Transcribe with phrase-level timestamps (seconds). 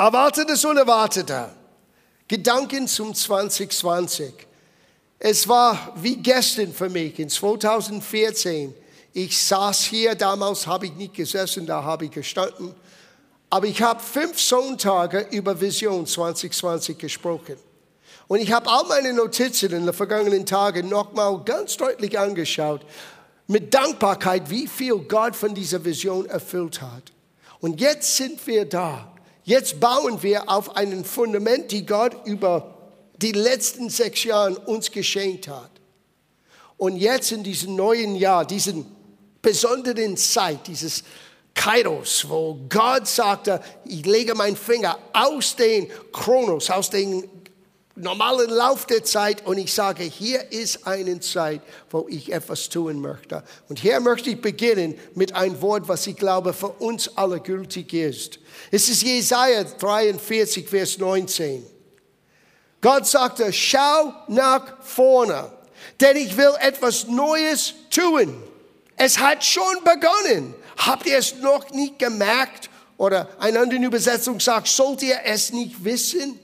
[0.00, 1.54] Erwartetes Unerwarteter.
[2.26, 4.32] Gedanken zum 2020.
[5.18, 8.74] Es war wie gestern für mich in 2014.
[9.12, 12.74] Ich saß hier, damals habe ich nicht gesessen, da habe ich gestanden.
[13.50, 17.56] Aber ich habe fünf Sonntage über Vision 2020 gesprochen.
[18.26, 22.80] Und ich habe all meine Notizen in den vergangenen Tagen nochmal ganz deutlich angeschaut,
[23.48, 27.12] mit Dankbarkeit, wie viel Gott von dieser Vision erfüllt hat.
[27.60, 29.09] Und jetzt sind wir da.
[29.44, 32.74] Jetzt bauen wir auf einem Fundament, die Gott über
[33.16, 35.70] die letzten sechs Jahre uns geschenkt hat.
[36.76, 38.86] Und jetzt in diesem neuen Jahr, diesen
[39.42, 41.04] besonderen Zeit, dieses
[41.54, 47.28] Kairos, wo Gott sagte, ich lege meinen Finger aus den Chronos, aus den
[48.00, 51.60] normalen Lauf der Zeit und ich sage, hier ist eine Zeit,
[51.90, 53.42] wo ich etwas tun möchte.
[53.68, 57.92] Und hier möchte ich beginnen mit einem Wort, was ich glaube für uns alle gültig
[57.92, 58.38] ist.
[58.70, 61.64] Es ist Jesaja 43, Vers 19.
[62.80, 65.52] Gott sagte, schau nach vorne,
[66.00, 68.42] denn ich will etwas Neues tun.
[68.96, 70.54] Es hat schon begonnen.
[70.76, 72.70] Habt ihr es noch nicht gemerkt?
[72.96, 76.38] Oder eine andere Übersetzung sagt, sollt ihr es nicht wissen?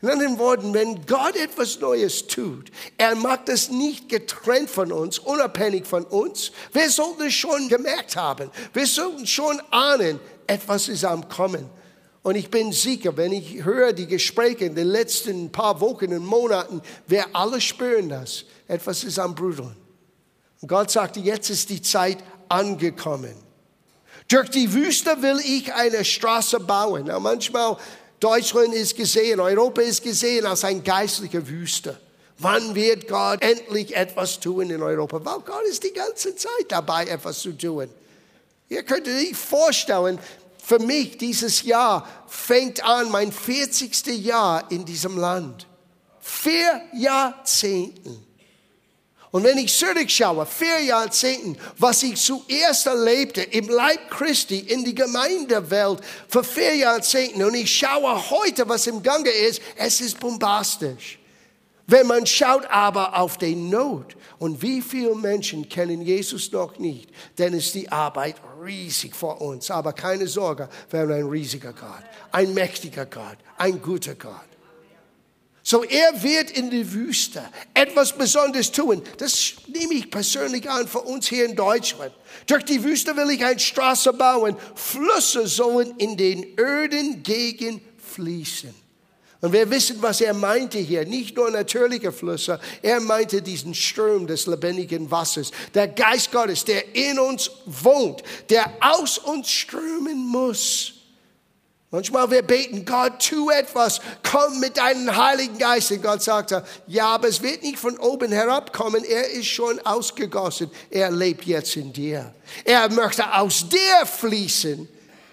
[0.00, 5.18] In anderen Worten, wenn Gott etwas Neues tut, er macht es nicht getrennt von uns,
[5.18, 6.52] unabhängig von uns.
[6.72, 8.50] Wir sollten es schon gemerkt haben.
[8.72, 11.68] Wir sollten schon ahnen, etwas ist am Kommen.
[12.22, 16.24] Und ich bin sicher, wenn ich höre die Gespräche in den letzten paar Wochen und
[16.24, 18.44] Monaten, wir alle spüren das.
[18.68, 19.74] Etwas ist am Brudeln.
[20.60, 23.34] Und Gott sagte, jetzt ist die Zeit angekommen.
[24.28, 27.04] Durch die Wüste will ich eine Straße bauen.
[27.06, 27.78] Na, manchmal
[28.20, 31.98] Deutschland ist gesehen, Europa ist gesehen als eine geistliche Wüste.
[32.38, 35.24] Wann wird Gott endlich etwas tun in Europa?
[35.24, 37.88] Weil Gott ist die ganze Zeit dabei, etwas zu tun.
[38.68, 40.18] Ihr könnt euch vorstellen,
[40.62, 44.06] für mich dieses Jahr fängt an, mein 40.
[44.24, 45.66] Jahr in diesem Land.
[46.20, 48.27] Vier Jahrzehnten.
[49.30, 54.94] Und wenn ich zurückschaue, vier Jahrzehnten, was ich zuerst erlebte im Leib Christi, in die
[54.94, 61.18] Gemeindewelt, für vier Jahrzehnten, und ich schaue heute, was im Gange ist, es ist bombastisch.
[61.86, 67.10] Wenn man schaut aber auf den Not und wie viele Menschen kennen Jesus noch nicht,
[67.36, 69.70] dann ist die Arbeit riesig vor uns.
[69.70, 74.47] Aber keine Sorge, wir haben ein riesiger Gott, ein mächtiger Gott, ein guter Gott.
[75.70, 77.42] So, er wird in die Wüste
[77.74, 79.02] etwas Besonderes tun.
[79.18, 82.10] Das nehme ich persönlich an für uns hier in Deutschland.
[82.46, 84.56] Durch die Wüste will ich eine Straße bauen.
[84.74, 88.74] Flüsse sollen in den öden Gegend fließen.
[89.42, 91.04] Und wir wissen, was er meinte hier.
[91.04, 95.50] Nicht nur natürliche Flüsse, er meinte diesen Strom des lebendigen Wassers.
[95.74, 100.94] Der Geist Gottes, der in uns wohnt, der aus uns strömen muss.
[101.90, 105.90] Manchmal wir beten, Gott, tu etwas, komm mit deinem Heiligen Geist.
[105.90, 110.70] Und Gott sagte, ja, aber es wird nicht von oben herabkommen, er ist schon ausgegossen,
[110.90, 112.34] er lebt jetzt in dir.
[112.64, 114.86] Er möchte aus dir fließen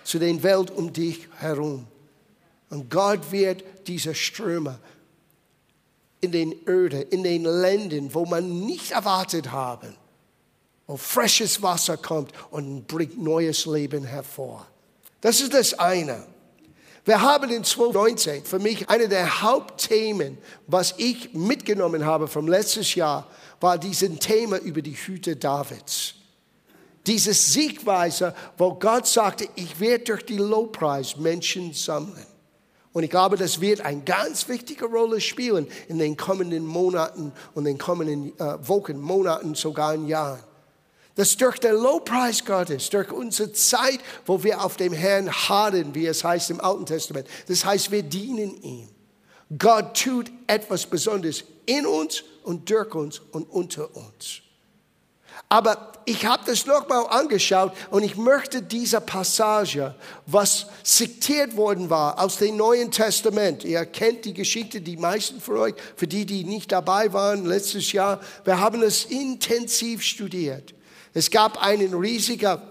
[0.05, 1.87] zu den Welt um dich herum.
[2.69, 4.79] Und Gott wird diese Ströme
[6.21, 9.93] in den Öde, in den Ländern, wo man nicht erwartet haben,
[10.87, 14.65] wo frisches Wasser kommt und bringt neues Leben hervor.
[15.19, 16.23] Das ist das eine.
[17.05, 22.81] Wir haben in 2019 für mich eine der Hauptthemen, was ich mitgenommen habe vom letzten
[22.81, 23.27] Jahr,
[23.61, 26.15] war dieses Thema über die Hüte Davids.
[27.05, 32.25] Dieses Siegweise, wo Gott sagte, ich werde durch die Lobpreis Menschen sammeln.
[32.91, 37.65] Und ich glaube, das wird eine ganz wichtige Rolle spielen in den kommenden Monaten und
[37.65, 40.39] den kommenden äh, Wochen, Monaten, sogar in Jahren.
[41.15, 46.07] Das durch den Lobpreis Gottes, durch unsere Zeit, wo wir auf dem Herrn harren, wie
[46.07, 47.27] es heißt im Alten Testament.
[47.47, 48.89] Das heißt, wir dienen ihm.
[49.57, 54.41] Gott tut etwas Besonderes in uns und durch uns und unter uns.
[55.47, 59.93] Aber ich habe das nochmal angeschaut und ich möchte diese Passage,
[60.25, 63.63] was zitiert worden war aus dem Neuen Testament.
[63.63, 67.91] Ihr kennt die Geschichte, die meisten von euch, für die, die nicht dabei waren letztes
[67.91, 68.19] Jahr.
[68.43, 70.73] Wir haben es intensiv studiert.
[71.15, 72.61] Es gab eine riesige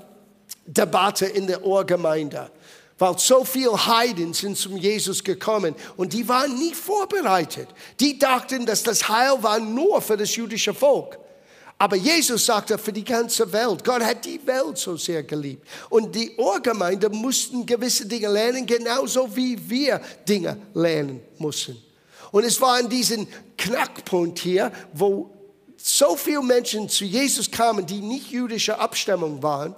[0.66, 2.50] Debatte in der Ohrgemeinde,
[2.98, 7.68] weil so viele Heiden sind zum Jesus gekommen und die waren nicht vorbereitet.
[7.98, 11.18] Die dachten, dass das Heil war nur für das jüdische Volk.
[11.78, 13.82] Aber Jesus sagte für die ganze Welt.
[13.82, 15.66] Gott hat die Welt so sehr geliebt.
[15.88, 21.82] Und die Ohrgemeinde mussten gewisse Dinge lernen, genauso wie wir Dinge lernen mussten.
[22.30, 23.26] Und es war an diesem
[23.56, 25.30] Knackpunkt hier, wo
[25.86, 29.76] so viele Menschen zu Jesus kamen, die nicht jüdischer Abstammung waren,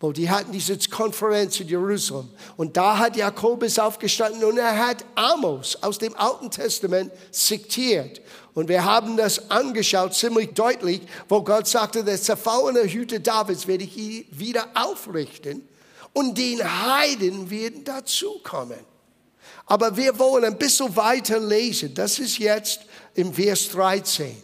[0.00, 2.30] Wo die hatten diese Konferenz in Jerusalem.
[2.56, 8.20] Und da hat Jakobus aufgestanden und er hat Amos aus dem Alten Testament zitiert.
[8.54, 13.84] Und wir haben das angeschaut, ziemlich deutlich, wo Gott sagte, der zerfallene Hüte Davids werde
[13.84, 15.68] ich wieder aufrichten
[16.12, 18.78] und den Heiden werden dazukommen.
[19.66, 21.92] Aber wir wollen ein bisschen weiter lesen.
[21.92, 22.80] Das ist jetzt
[23.14, 24.36] im Vers 13.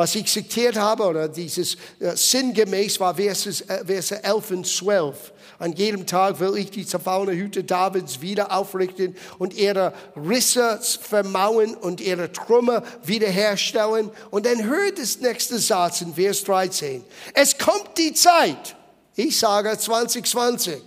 [0.00, 5.32] Was ich zitiert habe, oder dieses äh, sinngemäß war Verse, äh, Verse 11 und 12.
[5.58, 11.74] An jedem Tag will ich die zerfallene Hüte Davids wieder aufrichten und ihre Risse vermauen
[11.74, 14.10] und ihre Trümmer wiederherstellen.
[14.30, 17.04] Und dann hört das nächste Satz in Vers 13.
[17.34, 18.76] Es kommt die Zeit,
[19.16, 20.80] ich sage 2020,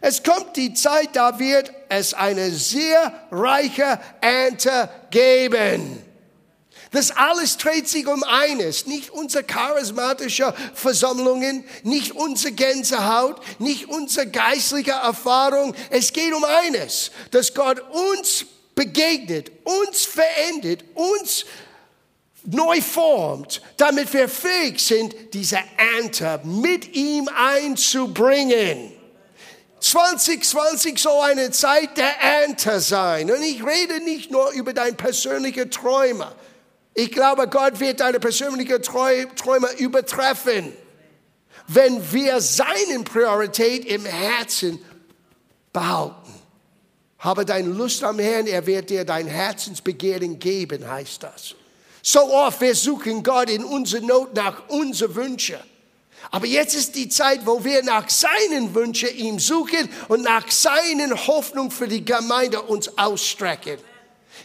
[0.00, 6.04] es kommt die Zeit, da wird es eine sehr reiche Ernte geben.
[6.90, 14.26] Das alles dreht sich um eines, nicht unsere charismatische Versammlungen, nicht unsere Gänsehaut, nicht unsere
[14.26, 15.74] geistliche Erfahrung.
[15.90, 21.44] Es geht um eines, dass Gott uns begegnet, uns verändert, uns
[22.44, 28.97] neu formt, damit wir fähig sind, diese Ernte mit ihm einzubringen.
[29.88, 33.30] 2020 soll eine Zeit der Ernte sein.
[33.30, 36.30] Und ich rede nicht nur über dein persönliche Träume.
[36.92, 40.74] Ich glaube, Gott wird deine persönlichen Träume übertreffen,
[41.68, 44.78] wenn wir seine Priorität im Herzen
[45.72, 46.34] behalten.
[47.18, 51.54] Habe deine Lust am Herrn, er wird dir dein Herzensbegehren geben, heißt das.
[52.02, 55.58] So oft wir suchen Gott in unserer Not nach unseren Wünschen.
[56.30, 61.26] Aber jetzt ist die Zeit, wo wir nach seinen Wünschen ihm suchen und nach seinen
[61.26, 63.78] Hoffnung für die Gemeinde uns ausstrecken.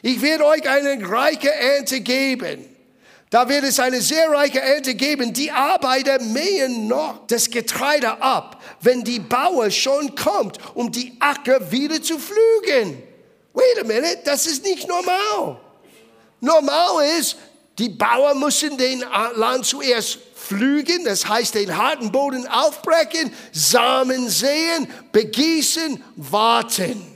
[0.01, 2.69] Ich werde euch eine reiche Ernte geben.
[3.29, 5.33] Da wird es eine sehr reiche Ernte geben.
[5.33, 11.71] Die Arbeiter mähen noch das Getreide ab, wenn die Bauer schon kommt, um die Acker
[11.71, 13.01] wieder zu pflügen.
[13.53, 15.59] Wait a minute, das ist nicht normal.
[16.39, 17.37] Normal ist,
[17.79, 19.03] die Bauern müssen den
[19.35, 27.13] Land zuerst pflügen, das heißt den harten Boden aufbrechen, Samen säen, begießen, warten.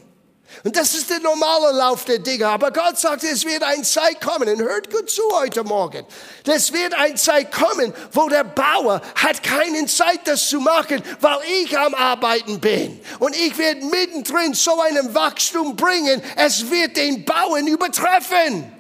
[0.64, 2.48] Und das ist der normale Lauf der Dinge.
[2.48, 6.06] Aber Gott sagt, es wird ein Zeit kommen, und hört gut zu heute Morgen.
[6.46, 11.38] Es wird ein Zeit kommen, wo der Bauer hat keine Zeit, das zu machen, weil
[11.62, 13.00] ich am Arbeiten bin.
[13.20, 18.72] Und ich werde mittendrin so einen Wachstum bringen, es wird den Bauern übertreffen.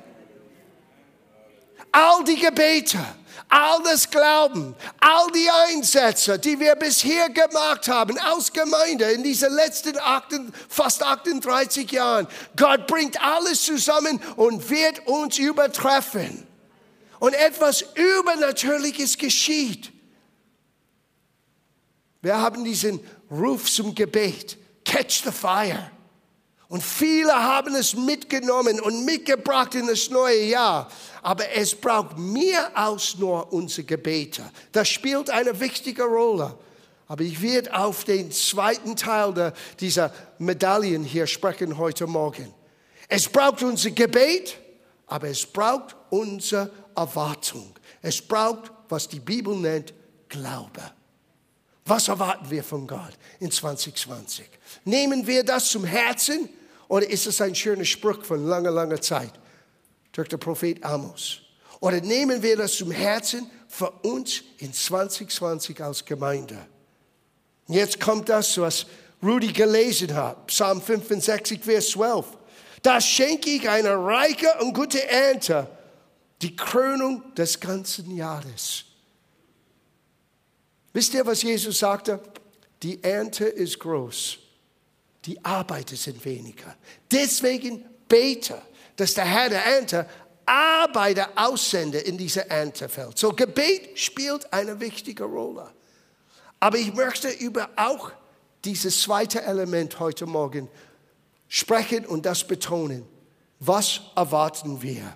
[1.91, 2.97] All die Gebete,
[3.49, 9.53] all das Glauben, all die Einsätze, die wir bisher gemacht haben aus Gemeinde in diesen
[9.53, 10.35] letzten 8,
[10.67, 12.27] fast 38 Jahren.
[12.55, 16.45] Gott bringt alles zusammen und wird uns übertreffen.
[17.19, 19.91] Und etwas Übernatürliches geschieht.
[22.21, 22.99] Wir haben diesen
[23.31, 25.91] Ruf zum Gebet, Catch the Fire.
[26.69, 30.89] Und viele haben es mitgenommen und mitgebracht in das neue Jahr.
[31.21, 34.43] Aber es braucht mehr als nur unsere Gebete.
[34.73, 36.57] Das spielt eine wichtige Rolle.
[37.07, 42.53] Aber ich werde auf den zweiten Teil dieser Medaillen hier sprechen heute Morgen.
[43.07, 44.57] Es braucht unser Gebet,
[45.05, 47.73] aber es braucht unsere Erwartung.
[48.01, 49.93] Es braucht, was die Bibel nennt,
[50.27, 50.81] Glaube.
[51.85, 54.45] Was erwarten wir von Gott in 2020?
[54.83, 56.49] Nehmen wir das zum Herzen
[56.87, 59.33] oder ist es ein schöner Spruch von langer, langer Zeit
[60.11, 61.41] durch den Prophet Amos?
[61.79, 66.57] Oder nehmen wir das zum Herzen für uns in 2020 als Gemeinde?
[67.67, 68.85] Jetzt kommt das, was
[69.21, 72.25] Rudi gelesen hat, Psalm 65, Vers 12.
[72.81, 75.67] Da schenke ich eine reiche und gute Ernte,
[76.41, 78.85] die Krönung des ganzen Jahres.
[80.93, 82.19] Wisst ihr, was Jesus sagte?
[82.81, 84.39] Die Ernte ist groß
[85.27, 86.75] die Arbeiter sind weniger.
[87.11, 88.59] Deswegen bete,
[88.95, 90.07] dass der Herr der Ernte
[90.45, 93.17] Arbeiter aussende in diese Erntefeld.
[93.17, 95.69] So Gebet spielt eine wichtige Rolle.
[96.59, 98.11] Aber ich möchte über auch
[98.63, 100.69] dieses zweite Element heute Morgen
[101.49, 103.05] sprechen und das betonen.
[103.59, 105.15] Was erwarten wir?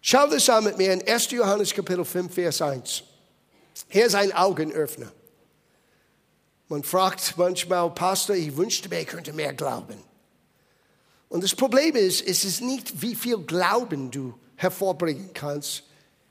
[0.00, 1.30] Schau das an mit mir in 1.
[1.30, 3.04] Johannes Kapitel 5, Vers 1.
[3.88, 5.12] Hier ist ein Augenöffner.
[6.68, 9.96] Man fragt manchmal, Pastor, ich wünschte mir, ich könnte mehr glauben.
[11.28, 15.82] Und das Problem ist, es ist nicht, wie viel Glauben du hervorbringen kannst.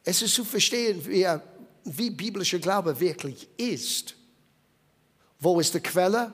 [0.03, 1.27] Es ist zu verstehen, wie,
[1.83, 4.15] wie biblischer Glaube wirklich ist.
[5.39, 6.31] Wo ist die Quelle?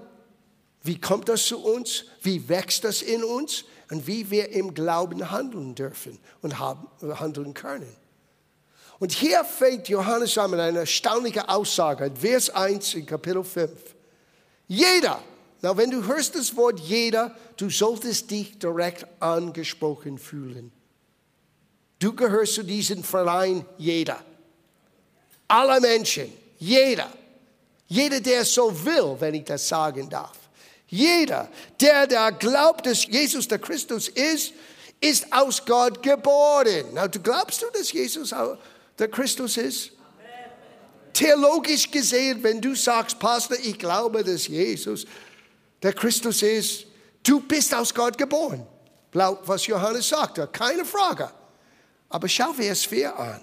[0.83, 2.05] Wie kommt das zu uns?
[2.21, 3.65] Wie wächst das in uns?
[3.91, 6.87] Und wie wir im Glauben handeln dürfen und haben,
[7.19, 7.91] handeln können.
[8.99, 13.71] Und hier fängt Johannes an mit einer erstaunlichen Aussage, Vers 1 in Kapitel 5.
[14.67, 15.23] Jeder,
[15.61, 20.71] na, wenn du hörst das Wort jeder, du solltest dich direkt angesprochen fühlen.
[21.99, 24.23] Du gehörst zu diesem Verein jeder.
[25.47, 27.09] Alle Menschen, jeder.
[27.87, 30.37] Jeder, der so will, wenn ich das sagen darf.
[30.87, 34.53] Jeder, der da glaubt, dass Jesus der Christus ist,
[35.01, 36.85] ist aus Gott geboren.
[36.93, 38.33] Na, du glaubst du, dass Jesus
[38.99, 39.91] der Christus ist?
[41.13, 45.05] Theologisch gesehen, wenn du sagst, Pastor, ich glaube, dass Jesus
[45.81, 46.85] der Christus ist,
[47.23, 48.65] du bist aus Gott geboren.
[49.13, 51.31] Laut was Johannes sagte, keine Frage.
[52.09, 53.41] Aber schau Vers 4 an.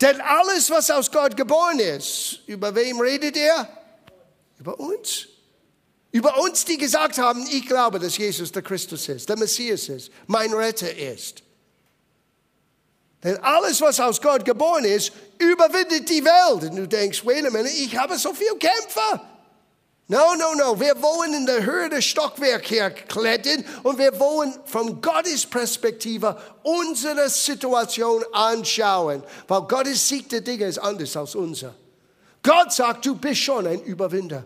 [0.00, 3.68] Denn alles, was aus Gott geboren ist, über wem redet er?
[4.58, 5.28] Über uns.
[6.12, 10.10] Über uns, die gesagt haben, ich glaube, dass Jesus der Christus ist, der Messias ist,
[10.26, 11.42] mein Retter ist.
[13.22, 16.70] Denn alles, was aus Gott geboren ist, überwindet die Welt.
[16.70, 19.20] Und du denkst, wait a minute, ich habe so viel Kämpfer.
[20.08, 20.78] No, no, no.
[20.78, 27.28] Wir wollen in der Höhe des Stockwerk herklettern und wir wollen von Gottes Perspektive unsere
[27.28, 29.24] Situation anschauen.
[29.48, 31.74] Weil Gottes Sieg der Dinge ist anders als unser.
[32.42, 34.44] Gott sagt, du bist schon ein Überwinder.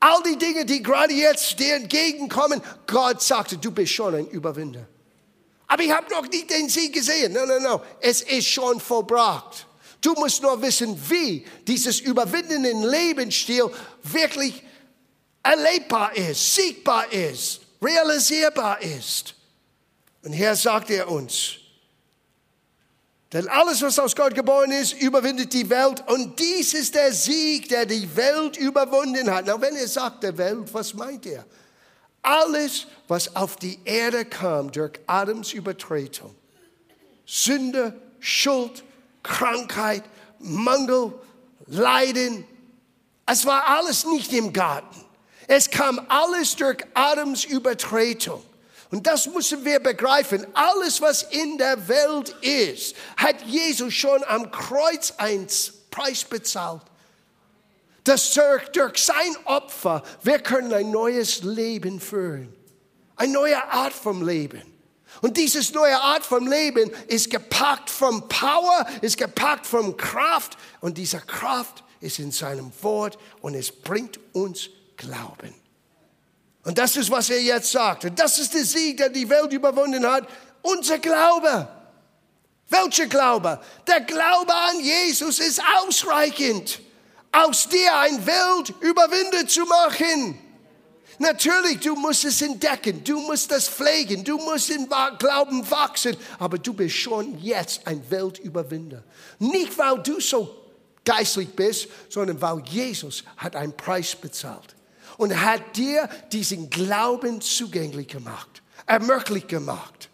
[0.00, 4.86] All die Dinge, die gerade jetzt dir entgegenkommen, Gott sagte, du bist schon ein Überwinder.
[5.68, 7.32] Aber ich habe noch nicht den Sieg gesehen.
[7.32, 7.82] No, no, no.
[8.00, 9.66] Es ist schon vollbracht.
[10.00, 13.70] Du musst nur wissen, wie dieses überwindenden Lebensstil
[14.02, 14.62] wirklich
[15.42, 19.34] erlebbar ist, siegbar ist, realisierbar ist.
[20.22, 21.56] Und hier sagt er uns,
[23.32, 26.02] denn alles, was aus Gott geboren ist, überwindet die Welt.
[26.08, 29.44] Und dies ist der Sieg, der die Welt überwunden hat.
[29.46, 31.44] Na, wenn er sagt der Welt, was meint er?
[32.28, 36.34] Alles, was auf die Erde kam durch Adams Übertretung.
[37.24, 38.84] Sünde, Schuld,
[39.22, 40.02] Krankheit,
[40.38, 41.14] Mangel,
[41.66, 42.44] Leiden.
[43.24, 45.02] Es war alles nicht im Garten.
[45.46, 48.42] Es kam alles durch Adams Übertretung.
[48.90, 50.46] Und das müssen wir begreifen.
[50.52, 55.46] Alles, was in der Welt ist, hat Jesus schon am Kreuz einen
[55.90, 56.82] Preis bezahlt.
[58.04, 58.32] Das
[58.72, 62.54] durch sein Opfer, wir können ein neues Leben führen.
[63.16, 64.62] Eine neue Art vom Leben.
[65.20, 70.56] Und dieses neue Art vom Leben ist gepackt vom Power, ist gepackt vom Kraft.
[70.80, 75.54] Und diese Kraft ist in seinem Wort und es bringt uns Glauben.
[76.64, 78.04] Und das ist, was er jetzt sagt.
[78.04, 80.28] Und das ist der Sieg, der die Welt überwunden hat.
[80.62, 81.68] Unser Glaube.
[82.68, 83.60] Welcher Glaube?
[83.86, 86.80] Der Glaube an Jesus ist ausreichend,
[87.32, 90.38] aus dir ein Welt überwinden zu machen.
[91.18, 96.58] Natürlich, du musst es entdecken, du musst das pflegen, du musst im Glauben wachsen, aber
[96.58, 99.02] du bist schon jetzt ein Weltüberwinder.
[99.40, 100.68] Nicht, weil du so
[101.04, 104.76] geistlich bist, sondern weil Jesus hat einen Preis bezahlt
[105.16, 110.08] und hat dir diesen Glauben zugänglich gemacht, ermöglicht gemacht.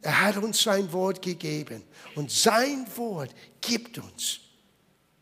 [0.00, 1.82] Er hat uns sein Wort gegeben
[2.14, 4.40] und sein Wort gibt uns,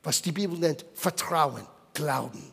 [0.03, 2.53] was die Bibel nennt, Vertrauen, Glauben.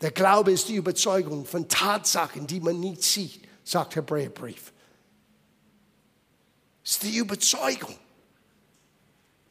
[0.00, 4.72] Der Glaube ist die Überzeugung von Tatsachen, die man nicht sieht, sagt Hebräerbrief.
[6.84, 7.94] Es ist die Überzeugung.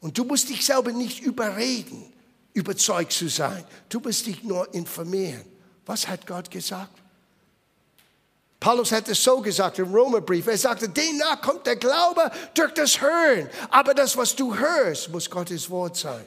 [0.00, 2.12] Und du musst dich selber nicht überreden,
[2.54, 3.64] überzeugt zu sein.
[3.88, 5.44] Du musst dich nur informieren.
[5.86, 6.99] Was hat Gott gesagt?
[8.60, 10.46] Paulus hat es so gesagt im Römerbrief.
[10.46, 13.48] Er sagte, demnach kommt der Glaube durch das Hören.
[13.70, 16.24] Aber das, was du hörst, muss Gottes Wort sein.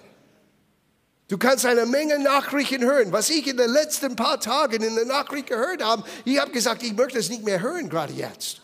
[1.27, 3.11] Du kannst eine Menge Nachrichten hören.
[3.11, 6.81] Was ich in den letzten paar Tagen in der Nachricht gehört habe, ich habe gesagt,
[6.81, 8.61] ich möchte es nicht mehr hören, gerade jetzt.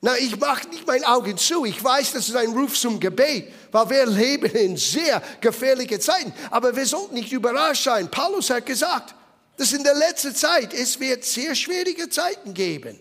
[0.00, 1.64] Na, ich mache nicht meine Augen zu.
[1.64, 6.32] Ich weiß, das ist ein Ruf zum Gebet, weil wir leben in sehr gefährlichen Zeiten.
[6.50, 8.10] Aber wir sollten nicht überrascht sein.
[8.10, 9.14] Paulus hat gesagt,
[9.62, 12.98] dass in der letzten Zeit es wird sehr schwierige Zeiten geben.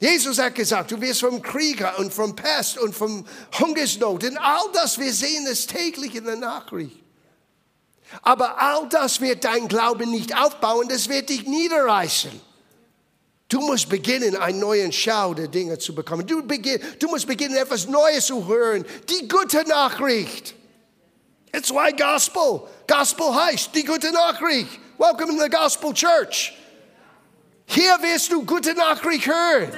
[0.00, 3.26] Jesus hat gesagt, du wirst vom Krieger und vom Pest und vom
[3.60, 6.98] Hungersnot und all das, wir sehen es täglich in der Nachricht.
[8.22, 12.32] Aber all das wird dein Glauben nicht aufbauen, das wird dich niederreißen.
[13.48, 16.26] Du musst beginnen, einen neuen Schau der Dinge zu bekommen.
[16.26, 18.86] Du, beginn, du musst beginnen, etwas Neues zu hören.
[19.10, 20.54] Die gute Nachricht.
[21.54, 22.62] It's why Gospel.
[22.88, 24.80] Gospel heißt die gute Nachricht.
[25.02, 26.52] Welcome in the Gospel Church.
[27.66, 29.72] Hier wirst du gute Nachricht hören.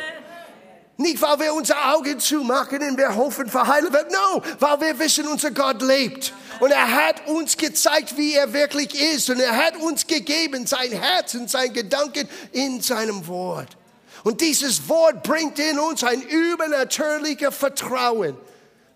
[0.99, 4.13] Nicht, weil wir unsere Augen zumachen und wir hoffen, verheilen wird.
[4.13, 6.35] No, weil wir wissen, unser Gott lebt.
[6.61, 9.31] Und er hat uns gezeigt, wie er wirklich ist.
[9.31, 13.79] Und er hat uns gegeben sein Herz und sein Gedanken in seinem Wort.
[14.25, 18.37] Und dieses Wort bringt in uns ein übernatürliches Vertrauen,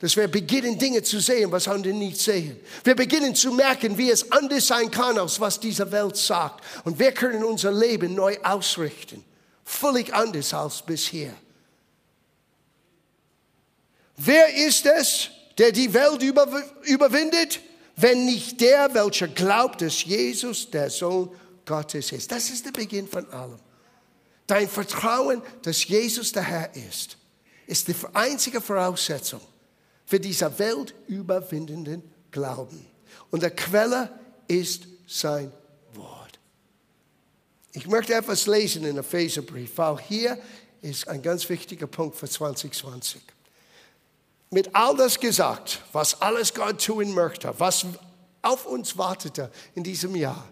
[0.00, 2.58] dass wir beginnen, Dinge zu sehen, was andere nicht sehen.
[2.84, 6.64] Wir beginnen zu merken, wie es anders sein kann, als was diese Welt sagt.
[6.84, 9.24] Und wir können unser Leben neu ausrichten.
[9.64, 11.34] Völlig anders als bisher.
[14.16, 17.60] Wer ist es, der die Welt überwindet?
[17.96, 21.30] Wenn nicht der, welcher glaubt, dass Jesus der Sohn
[21.66, 22.30] Gottes ist.
[22.30, 23.58] Das ist der Beginn von allem.
[24.46, 27.18] Dein Vertrauen, dass Jesus der Herr ist,
[27.66, 29.40] ist die einzige Voraussetzung
[30.08, 32.86] für dieser weltüberwindenden Glauben.
[33.30, 34.10] Und der Quelle
[34.46, 35.52] ist sein
[35.92, 36.38] Wort.
[37.72, 40.38] Ich möchte etwas lesen in Epheserbrief, weil hier
[40.80, 43.20] ist ein ganz wichtiger Punkt für 2020.
[44.48, 47.84] Mit all das gesagt, was alles Gott tun möchte, was
[48.40, 50.48] auf uns wartete in diesem Jahr,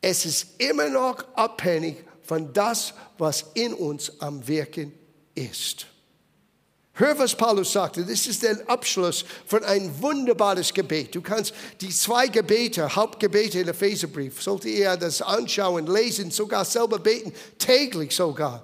[0.00, 4.94] es ist immer noch abhängig von das, was in uns am Wirken
[5.34, 5.88] ist.
[6.96, 8.04] Hör, was Paulus sagte.
[8.04, 11.12] Das ist der Abschluss von einem wunderbares Gebet.
[11.12, 17.00] Du kannst die zwei Gebete, Hauptgebete in Epheserbrief, sollte ihr das anschauen, lesen, sogar selber
[17.00, 18.62] beten, täglich sogar.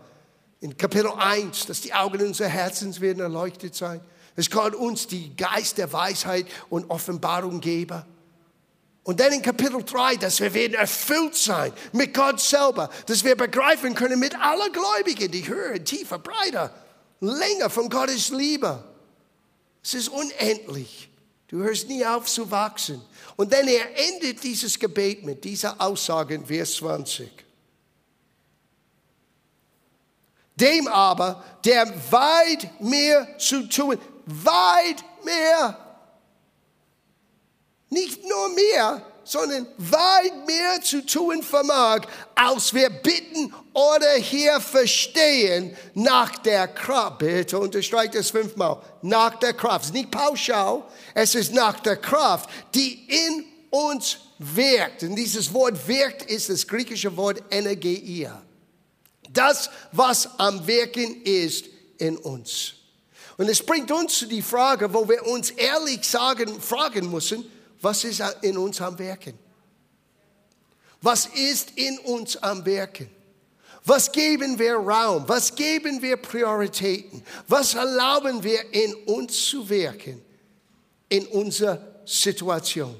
[0.61, 4.01] In Kapitel 1, dass die Augen unseres Herzens werden erleuchtet sein.
[4.37, 8.07] Dass Gott uns die Geist der Weisheit und Offenbarung gebe.
[9.03, 13.35] Und dann in Kapitel 3, dass wir werden erfüllt sein mit Gott selber, dass wir
[13.35, 16.73] begreifen können mit aller Gläubigen, die hören tiefer, breiter
[17.21, 18.83] länger von Gottes Liebe.
[19.83, 21.09] Es ist unendlich.
[21.49, 23.03] Du hörst nie auf zu wachsen.
[23.37, 27.29] Und dann er endet dieses Gebet mit dieser Aussage in Vers 20.
[30.57, 35.79] Dem aber, der weit mehr zu tun, weit mehr,
[37.89, 42.01] nicht nur mehr, sondern weit mehr zu tun vermag,
[42.35, 47.19] als wir bitten oder hier verstehen nach der Kraft.
[47.19, 48.83] Bitte unterstreicht es fünfmal.
[49.03, 49.83] Nach der Kraft.
[49.83, 50.83] Es ist nicht pauschal,
[51.15, 55.05] es ist nach der Kraft, die in uns wirkt.
[55.05, 58.43] Und dieses Wort wirkt ist das griechische Wort energeia.
[59.33, 61.67] Das, was am Wirken ist
[61.99, 62.73] in uns.
[63.37, 67.45] Und es bringt uns zu die Frage, wo wir uns ehrlich sagen, fragen müssen,
[67.81, 69.39] was ist in uns am Werken?
[71.03, 73.09] Was ist in uns am Werken?
[73.85, 75.25] Was geben wir Raum?
[75.27, 77.23] Was geben wir Prioritäten?
[77.49, 80.23] Was erlauben wir in uns zu wirken?
[81.09, 82.95] In unserer Situation.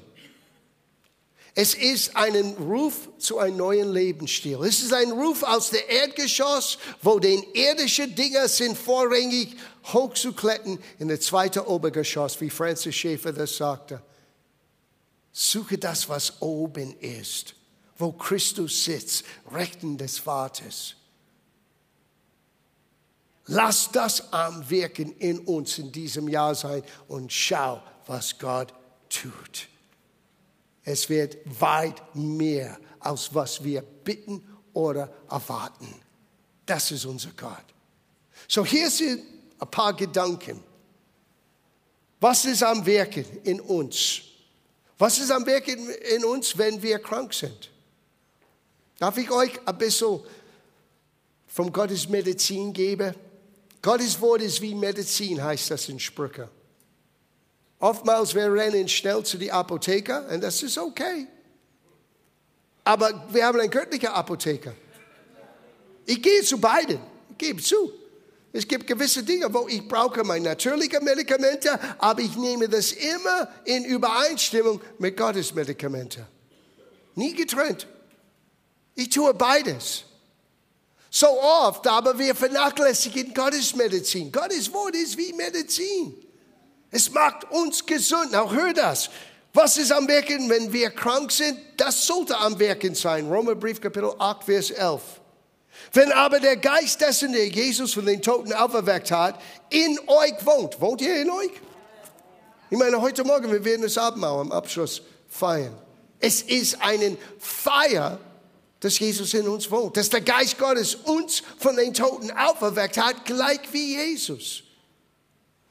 [1.53, 4.57] Es ist ein Ruf zu einem neuen Lebensstil.
[4.63, 9.55] Es ist ein Ruf aus der Erdgeschoss, wo den irdischen Dinge sind vorrangig
[9.91, 14.01] hochzuklettern in der zweiten Obergeschoss, wie Francis Schaeffer das sagte.
[15.31, 17.55] Suche das, was oben ist,
[17.97, 20.95] wo Christus sitzt, rechten des Vaters.
[23.47, 28.73] Lass das am Wirken in uns in diesem Jahr sein und schau, was Gott
[29.09, 29.67] tut.
[30.83, 35.93] Es wird weit mehr, als was wir bitten oder erwarten.
[36.65, 37.65] Das ist unser Gott.
[38.47, 39.23] So, hier sind
[39.59, 40.63] ein paar Gedanken.
[42.19, 44.21] Was ist am Wirken in uns?
[45.01, 47.71] Was ist am Werk in, in uns, wenn wir krank sind?
[48.99, 50.19] Darf ich euch ein bisschen
[51.47, 53.15] von Gottes Medizin geben?
[53.81, 56.47] Gottes Wort ist wie Medizin, heißt das in Sprüche.
[57.79, 61.25] Oftmals wir rennen schnell zu die Apotheke und das ist okay.
[62.83, 64.75] Aber wir haben einen göttlichen Apotheker.
[66.05, 66.99] Ich gehe zu beiden,
[67.31, 67.91] ich gebe zu.
[68.53, 73.47] Es gibt gewisse Dinge, wo ich brauche meine natürlichen Medikamente, aber ich nehme das immer
[73.63, 76.27] in Übereinstimmung mit Gottes Medikamente.
[77.15, 77.87] Nie getrennt.
[78.95, 80.03] Ich tue beides.
[81.09, 84.31] So oft, aber wir vernachlässigen Gottes Medizin.
[84.31, 86.15] Gottes Wort ist wie Medizin.
[86.89, 88.35] Es macht uns gesund.
[88.35, 89.09] Auch hör das.
[89.53, 91.57] Was ist am Wirken, wenn wir krank sind?
[91.77, 93.27] Das sollte am Wirken sein.
[93.29, 95.01] Römerbrief Kapitel 8, Vers 11.
[95.93, 99.39] Wenn aber der Geist dessen, der Jesus von den Toten auferweckt hat,
[99.69, 100.79] in euch wohnt.
[100.79, 101.51] Wohnt ihr in euch?
[102.69, 105.77] Ich meine, heute Morgen, wir werden das Abendmahl am Abschluss feiern.
[106.19, 108.19] Es ist eine Feier,
[108.79, 113.25] dass Jesus in uns wohnt, dass der Geist Gottes uns von den Toten auferweckt hat,
[113.25, 114.63] gleich wie Jesus.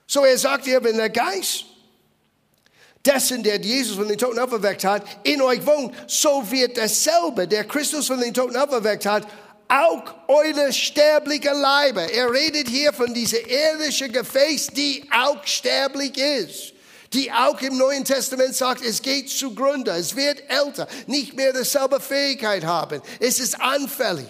[0.07, 1.65] So er sagt hier, wenn der Geist
[3.05, 7.65] dessen, der Jesus von den Toten auferweckt hat, in euch wohnt, so wird derselbe, der
[7.65, 9.27] Christus von den Toten auferweckt hat,
[9.71, 12.03] auch eure sterbliche Leibe.
[12.13, 16.73] Er redet hier von dieser irdischen Gefäß, die auch sterblich ist.
[17.13, 22.01] Die auch im Neuen Testament sagt, es geht zugrunde, es wird älter, nicht mehr dieselbe
[22.01, 23.03] Fähigkeit haben.
[23.19, 24.29] Es ist anfällig.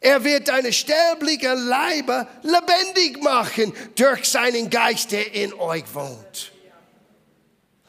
[0.00, 6.52] Er wird deine sterbliche Leiber lebendig machen durch seinen Geist, der in euch wohnt.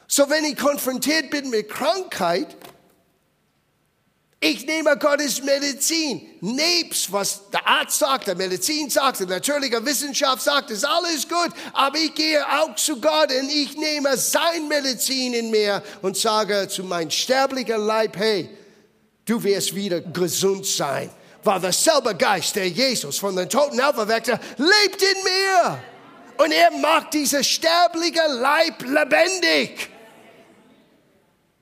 [0.06, 2.56] So wenn ich konfrontiert bin mit Krankheit,
[4.44, 6.20] ich nehme Gottes Medizin.
[6.42, 11.48] Nebst, was der Arzt sagt, der Medizin sagt, der natürliche Wissenschaft sagt, ist alles gut.
[11.72, 16.68] Aber ich gehe auch zu Gott und ich nehme sein Medizin in mir und sage
[16.68, 18.50] zu meinem sterblichen Leib, hey,
[19.24, 21.08] du wirst wieder gesund sein.
[21.42, 25.82] Weil derselbe Geist, der Jesus von den Toten auferweckte, lebt in mir.
[26.36, 29.93] Und er macht dieses sterbliche Leib lebendig.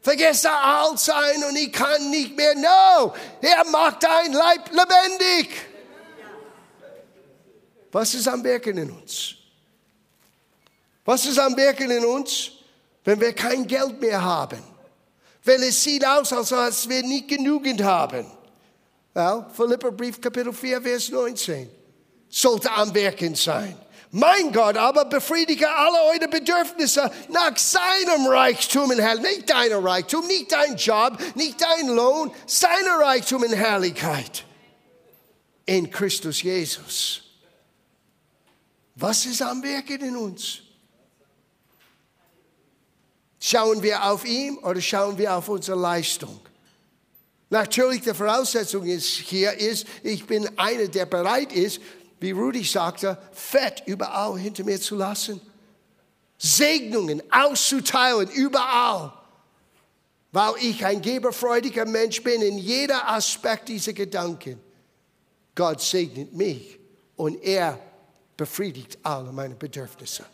[0.03, 2.55] Vergesse alt sein und ich kann nicht mehr.
[2.57, 5.49] No, er macht dein Leib lebendig.
[7.93, 9.35] Was ist am Wirken in uns?
[11.05, 12.51] Was ist am Wirken in uns,
[13.05, 14.63] wenn wir kein Geld mehr haben?
[15.45, 18.27] Wenn es sieht aus, als ob wir nicht genügend haben.
[19.15, 21.69] Well, Philipperbrief Kapitel 4, Vers 19.
[22.29, 23.77] Sollte am Wirken sein.
[24.15, 29.37] Mein Gott aber befriedige alle eure Bedürfnisse nach seinem Reichtum in Herrlichkeit.
[29.37, 34.45] Nicht dein Reichtum, nicht dein Job, nicht dein Lohn, seine Reichtum in Herrlichkeit.
[35.65, 37.23] In Christus Jesus.
[38.97, 40.59] Was ist am Wirken in uns?
[43.41, 46.39] Schauen wir auf ihn oder schauen wir auf unsere Leistung?
[47.49, 51.81] Natürlich, die Voraussetzung ist hier ist, ich bin einer, der bereit ist,
[52.23, 55.41] wie Rudi sagte, Fett überall hinter mir zu lassen.
[56.39, 59.13] Segnungen auszuteilen überall.
[60.31, 64.61] Weil ich ein geberfreudiger Mensch bin in jeder Aspekt dieser Gedanken.
[65.55, 66.79] Gott segnet mich
[67.17, 67.79] und er
[68.37, 70.25] befriedigt alle meine Bedürfnisse.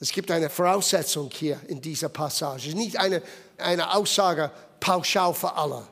[0.00, 2.74] Es gibt eine Voraussetzung hier in dieser Passage.
[2.74, 3.22] Nicht eine,
[3.58, 5.86] eine Aussage pauschal für alle.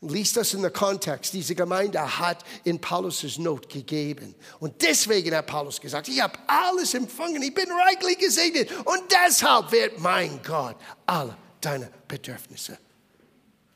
[0.00, 1.32] Lies das in der Kontext.
[1.32, 4.34] Diese Gemeinde hat in Paulus' Not gegeben.
[4.60, 8.70] Und deswegen hat Paulus gesagt, ich habe alles empfangen, ich bin reichlich gesegnet.
[8.84, 12.78] Und deshalb wird mein Gott alle deine Bedürfnisse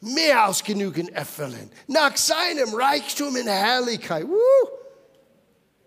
[0.02, 1.70] mehr als genügend erfüllen.
[1.87, 4.26] Nach seinem Reichtum in Herrlichkeit.
[4.26, 4.68] Woo!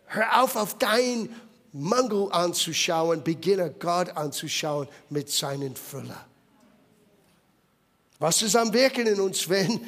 [0.05, 1.29] Hör auf, auf dein
[1.73, 6.15] Mangel anzuschauen, beginne Gott anzuschauen mit seinen Fülle.
[8.19, 9.81] Was ist am Wirken in uns, wenn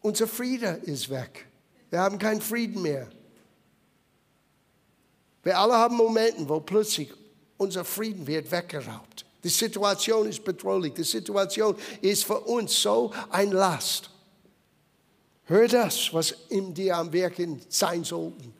[0.00, 1.46] unser Friede ist weg.
[1.90, 3.08] Wir haben keinen Frieden mehr.
[5.42, 7.12] Wir alle haben Momente, wo plötzlich
[7.56, 9.24] unser Frieden wird weggeraubt.
[9.42, 10.94] Die Situation ist bedrohlich.
[10.94, 14.10] Die Situation ist für uns so ein Last.
[15.44, 18.52] Hör das, was in dir am Wirken sein sollten.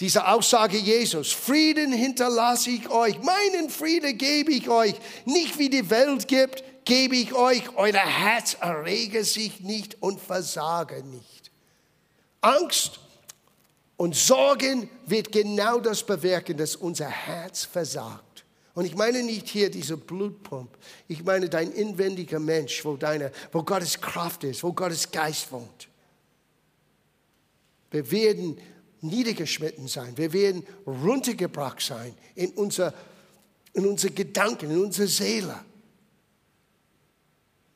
[0.00, 4.94] Diese Aussage Jesus, Frieden hinterlasse ich euch, meinen Frieden gebe ich euch,
[5.24, 11.04] nicht wie die Welt gibt, gebe ich euch, euer Herz errege sich nicht und versage
[11.04, 11.50] nicht.
[12.40, 12.98] Angst
[13.98, 18.46] und Sorgen wird genau das bewirken, dass unser Herz versagt.
[18.74, 20.70] Und ich meine nicht hier diese Blutpump.
[21.08, 25.88] Ich meine dein inwendiger Mensch, wo, deine, wo Gottes Kraft ist, wo Gottes Geist wohnt.
[27.90, 28.58] Wir werden
[29.02, 30.16] niedergeschnitten sein.
[30.16, 32.94] Wir werden runtergebracht sein in unser,
[33.74, 35.67] in unsere Gedanken, in unsere Seele.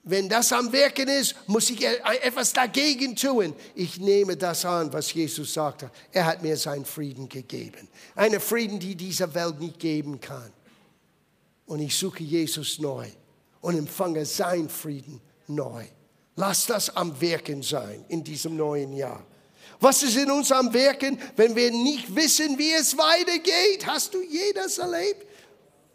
[0.05, 3.55] Wenn das am Wirken ist, muss ich etwas dagegen tun.
[3.75, 5.91] Ich nehme das an, was Jesus sagte.
[6.11, 7.89] Er hat mir seinen Frieden gegeben.
[8.17, 10.53] Einen Frieden, die dieser Welt nicht geben kann.
[11.67, 13.07] Und ich suche Jesus neu
[13.61, 15.85] und empfange seinen Frieden neu.
[16.35, 19.25] Lass das am Wirken sein in diesem neuen Jahr.
[19.79, 23.87] Was ist in uns am Wirken, wenn wir nicht wissen, wie es weitergeht?
[23.87, 25.27] Hast du jedes erlebt?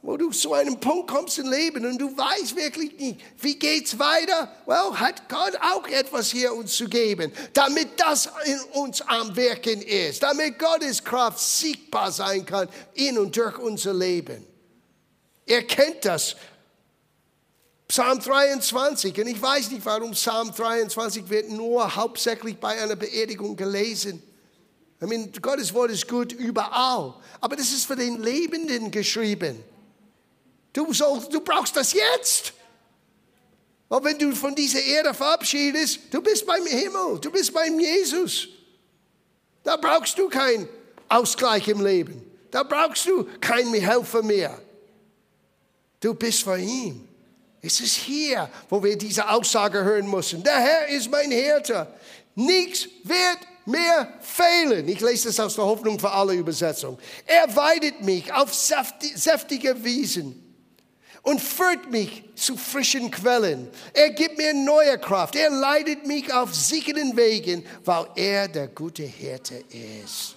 [0.01, 3.97] Wo du zu einem Punkt kommst im Leben und du weißt wirklich nicht, wie geht's
[3.97, 4.51] weiter?
[4.65, 9.81] Well, hat Gott auch etwas hier uns zu geben, damit das in uns am Wirken
[9.81, 14.45] ist, damit Gottes Kraft sichtbar sein kann in und durch unser Leben.
[15.45, 16.35] Er kennt das.
[17.87, 23.55] Psalm 23, und ich weiß nicht, warum Psalm 23 wird nur hauptsächlich bei einer Beerdigung
[23.55, 24.21] gelesen.
[25.01, 29.63] I mean, Gottes Wort ist gut überall, aber das ist für den Lebenden geschrieben.
[30.77, 32.53] Du, sollst, du brauchst das jetzt.
[33.87, 38.47] Und wenn du von dieser Erde verabschiedest, du bist beim Himmel, du bist beim Jesus.
[39.63, 40.69] Da brauchst du keinen
[41.09, 42.21] Ausgleich im Leben.
[42.51, 44.55] Da brauchst du keinen Helfer mehr.
[45.99, 47.07] Du bist vor ihm.
[47.59, 50.43] Es ist hier, wo wir diese Aussage hören müssen.
[50.43, 51.87] Der Herr ist mein Hirte.
[52.35, 54.87] Nichts wird mehr fehlen.
[54.87, 56.99] Ich lese das aus der Hoffnung für alle Übersetzung.
[57.25, 60.43] Er weidet mich auf säftige Wiesen
[61.27, 63.69] und führt mich zu frischen Quellen.
[63.93, 65.35] Er gibt mir neue Kraft.
[65.35, 69.61] Er leitet mich auf sicheren Wegen, weil er der gute Hirte
[69.99, 70.35] ist.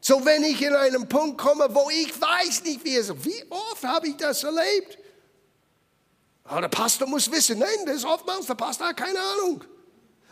[0.00, 3.84] So, wenn ich in einen Punkt komme, wo ich weiß nicht, wie es wie oft
[3.84, 4.98] habe ich das erlebt?
[6.42, 9.62] Aber der Pastor muss wissen, nein, das ist oftmals, der Pastor hat keine Ahnung.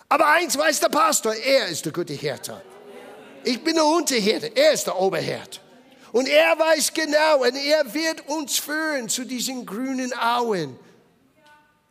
[0.08, 2.60] Aber eins weiß der Pastor, er ist der gute Hirte.
[3.44, 5.60] Ich bin der Unterhirte, er ist der Oberhirt.
[6.14, 10.78] Und er weiß genau, und er wird uns führen zu diesen grünen Auen.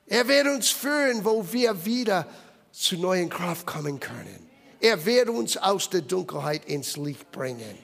[0.08, 2.26] Er wird uns führen, wo wir wieder
[2.72, 4.50] zu neuen Kraft kommen können.
[4.80, 7.78] Er wird uns aus der Dunkelheit ins Licht bringen.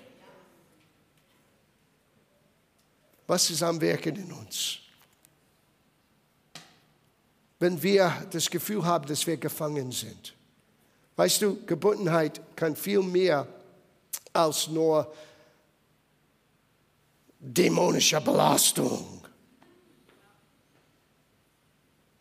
[3.28, 4.78] Was ist am Werken in uns?
[7.60, 10.34] Wenn wir das Gefühl haben, dass wir gefangen sind.
[11.18, 13.46] Weißt du, Gebundenheit kann viel mehr
[14.32, 15.14] als nur
[17.40, 19.22] dämonische Belastung.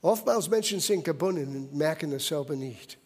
[0.00, 2.98] Oftmals Menschen sind gebunden und merken es selber nicht.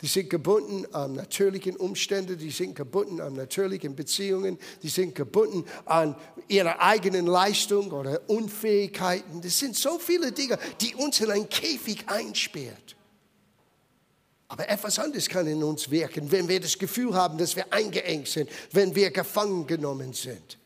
[0.00, 5.66] Die sind gebunden an natürlichen Umständen, die sind gebunden an natürlichen Beziehungen, die sind gebunden
[5.84, 6.16] an
[6.48, 9.42] ihrer eigenen Leistung oder Unfähigkeiten.
[9.42, 12.96] Das sind so viele Dinge, die uns in ein Käfig einsperrt.
[14.48, 18.28] Aber etwas anderes kann in uns wirken, wenn wir das Gefühl haben, dass wir eingeengt
[18.28, 20.58] sind, wenn wir gefangen genommen sind.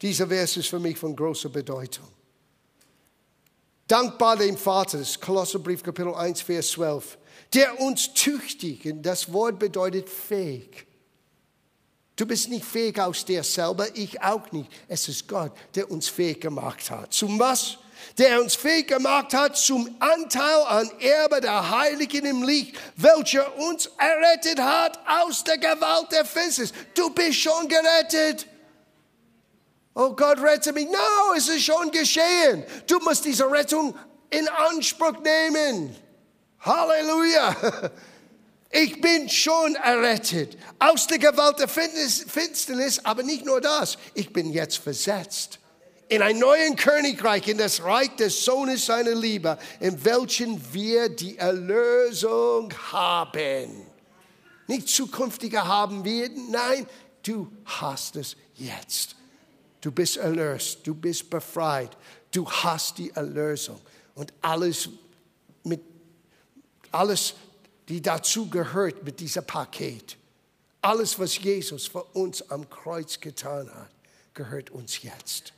[0.00, 2.06] Dieser Vers ist für mich von großer Bedeutung.
[3.86, 7.18] Dankbar dem Vater, das Kolosserbrief Kapitel 1, Vers 12
[7.52, 10.86] der uns tüchtig, und das Wort bedeutet fähig.
[12.16, 14.70] Du bist nicht fähig aus dir selber, ich auch nicht.
[14.88, 17.12] Es ist Gott, der uns fähig gemacht hat.
[17.12, 17.78] Zum was?
[18.18, 23.90] Der uns fähig gemacht hat zum Anteil an Erbe der Heiligen im Licht, welcher uns
[23.98, 26.72] errettet hat aus der Gewalt der Finsternis.
[26.94, 28.46] Du bist schon gerettet.
[29.94, 30.88] Oh Gott, rette mich.
[30.88, 32.64] No, es ist schon geschehen.
[32.86, 33.94] Du musst diese Rettung
[34.30, 35.96] in Anspruch nehmen.
[36.60, 37.56] Halleluja!
[38.72, 44.52] Ich bin schon errettet aus der Gewalt der Finsternis, aber nicht nur das, ich bin
[44.52, 45.58] jetzt versetzt
[46.10, 51.38] in ein neues Königreich, in das Reich des Sohnes seiner Liebe, in welchem wir die
[51.38, 53.86] Erlösung haben.
[54.66, 56.86] Nicht zukünftige haben werden, nein,
[57.22, 59.14] du hast es jetzt.
[59.80, 61.96] Du bist erlöst, du bist befreit,
[62.30, 63.80] du hast die Erlösung
[64.14, 64.88] und alles
[65.64, 65.80] mit
[66.92, 67.34] alles,
[67.88, 70.16] die dazu gehört mit diesem Paket.
[70.82, 73.90] Alles, was Jesus für uns am Kreuz getan hat,
[74.34, 75.52] gehört uns jetzt.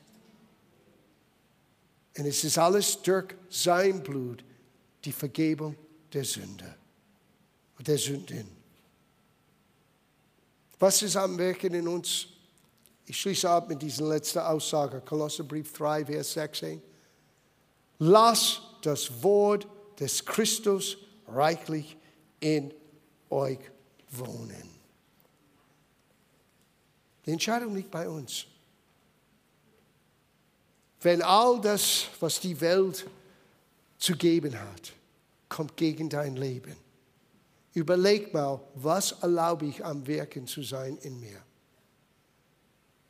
[2.19, 4.45] Und es ist alles durch sein Blut,
[5.05, 5.77] die Vergebung
[6.13, 6.75] der Sünde,
[7.79, 8.49] der Sünden.
[10.79, 12.27] Was ist am Wirken in uns?
[13.07, 16.81] Ich schließe ab mit dieser letzten Aussage, Kolosserbrief 3, Vers 16.
[17.99, 19.67] Lass das Wort
[19.99, 21.97] des Christus reichlich
[22.41, 22.73] in
[23.31, 23.59] euch
[24.11, 24.71] wohnen.
[27.27, 28.47] Die Entscheidung liegt bei uns.
[31.01, 33.07] Wenn all das, was die Welt
[33.99, 34.93] zu geben hat,
[35.49, 36.77] kommt gegen dein Leben,
[37.75, 41.43] überleg mal, was erlaube ich am Wirken zu sein in mir.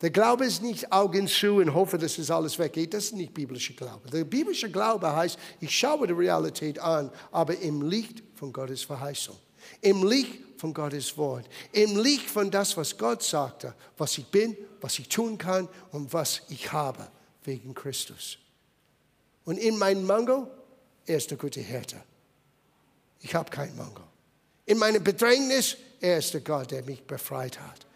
[0.02, 2.92] Der Glaube ist nicht Augen zu und hoffe, dass es alles weggeht.
[2.92, 4.10] Das ist nicht biblischer Glaube.
[4.10, 9.38] Der biblische Glaube heißt, ich schaue die Realität an, aber im Licht von Gottes Verheißung.
[9.80, 11.48] Im Licht von Gottes Wort.
[11.70, 16.12] Im Licht von das, was Gott sagte, was ich bin, was ich tun kann und
[16.12, 17.06] was ich habe
[17.44, 18.38] wegen Christus.
[19.44, 20.48] Und in meinem Mangel,
[21.06, 22.02] er ist der gute Hirte.
[23.20, 24.02] Ich habe keinen Mangel.
[24.66, 27.86] In meiner Bedrängnis, er ist der Gott, der mich befreit hat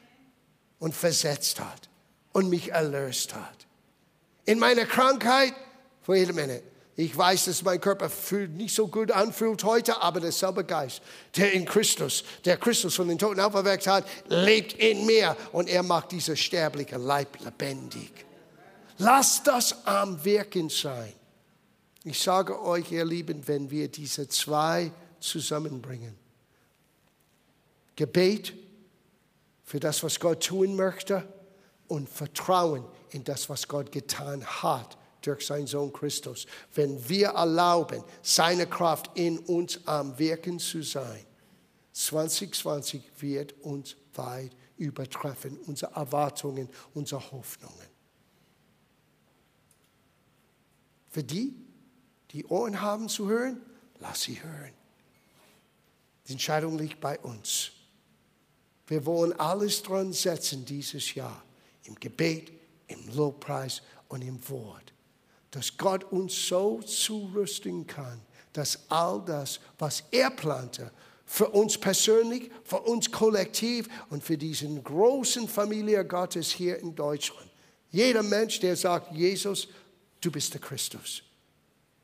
[0.79, 1.89] und versetzt hat
[2.37, 3.67] und mich erlöst hat.
[4.45, 5.55] In meiner Krankheit,
[6.05, 6.63] wait a minute,
[6.95, 8.11] ich weiß, dass mein Körper
[8.49, 11.01] nicht so gut anfühlt heute, aber derselbe Geist,
[11.35, 15.83] der in Christus, der Christus von den Toten auferweckt hat, lebt in mir und er
[15.83, 18.13] macht dieser sterbliche Leib lebendig.
[18.99, 21.15] Lasst das am Wirken sein.
[22.05, 26.15] Ich sage euch, ihr Lieben, wenn wir diese zwei zusammenbringen,
[27.97, 28.53] Gebet
[29.65, 31.27] für das, was Gott tun möchte,
[31.89, 36.47] und Vertrauen in das, was Gott getan hat durch seinen Sohn Christus.
[36.75, 41.27] Wenn wir erlauben, seine Kraft in uns am Wirken zu sein,
[41.93, 47.89] 2020 wird uns weit übertreffen, unsere Erwartungen, unsere Hoffnungen.
[51.09, 51.55] Für die,
[52.31, 53.61] die Ohren haben zu hören,
[54.01, 54.73] lass sie hören.
[56.29, 57.71] Die Entscheidung liegt bei uns.
[58.87, 61.46] Wir wollen alles dran setzen dieses Jahr
[61.87, 62.53] im Gebet,
[62.89, 64.93] im Lobpreis und im Wort.
[65.51, 68.21] Dass Gott uns so zurüsten kann,
[68.53, 70.91] dass all das, was er plante,
[71.27, 77.51] für uns persönlich, für uns kollektiv und für diesen großen Familie Gottes hier in Deutschland.
[77.91, 79.69] Jeder Mensch, der sagt, Jesus,
[80.21, 81.23] du bist der Christus.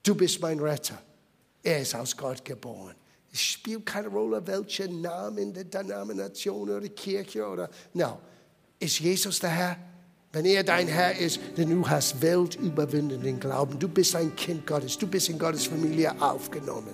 [0.03, 1.01] Du bist mein Retter.
[1.63, 2.97] Er ist aus Gott geboren.
[3.33, 7.71] Es spielt keine Rolle, welcher Name in der Denomination oder Kirche oder.
[7.95, 8.19] No.
[8.83, 9.77] Ist Jesus der Herr?
[10.33, 13.79] Wenn er dein Herr ist, denn du hast weltüberwindenden Glauben.
[13.79, 14.99] Du bist ein Kind Gottes.
[14.99, 16.91] Du bist in Gottes Familie aufgenommen.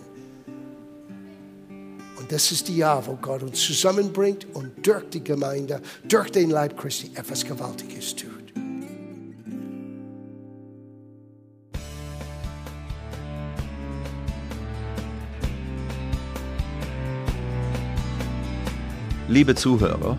[2.18, 6.50] Und das ist die Jahr, wo Gott uns zusammenbringt und durch die Gemeinde, durch den
[6.50, 8.32] Leib Christi etwas Gewaltiges tut.
[19.28, 20.18] Liebe Zuhörer,